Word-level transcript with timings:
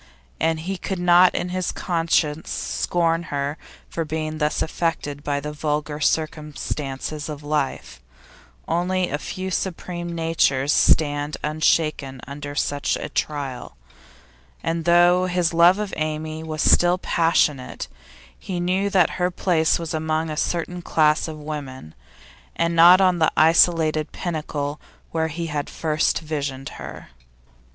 And 0.39 0.61
he 0.61 0.77
could 0.77 0.97
not 0.97 1.35
in 1.35 1.49
his 1.49 1.71
conscience 1.71 2.49
scorn 2.49 3.21
her 3.29 3.55
for 3.87 4.03
being 4.03 4.39
thus 4.39 4.63
affected 4.63 5.23
by 5.23 5.39
the 5.39 5.53
vulgar 5.53 5.99
circumstances 5.99 7.29
of 7.29 7.43
life; 7.43 8.01
only 8.67 9.11
a 9.11 9.19
few 9.19 9.51
supreme 9.51 10.15
natures 10.15 10.73
stand 10.73 11.37
unshaken 11.43 12.19
under 12.25 12.55
such 12.55 12.97
a 12.97 13.09
trial, 13.09 13.77
and 14.63 14.85
though 14.85 15.27
his 15.27 15.53
love 15.53 15.77
of 15.77 15.93
Amy 15.95 16.41
was 16.41 16.63
still 16.63 16.97
passionate, 16.97 17.87
he 18.39 18.59
knew 18.59 18.89
that 18.89 19.11
her 19.21 19.29
place 19.29 19.77
was 19.77 19.93
among 19.93 20.31
a 20.31 20.35
certain 20.35 20.81
class 20.81 21.27
of 21.27 21.37
women, 21.39 21.93
and 22.55 22.75
not 22.75 22.99
on 23.01 23.19
the 23.19 23.31
isolated 23.37 24.11
pinnacle 24.11 24.81
where 25.11 25.27
he 25.27 25.45
had 25.45 25.67
at 25.67 25.75
first 25.75 26.21
visioned 26.21 26.69
her. 26.79 27.09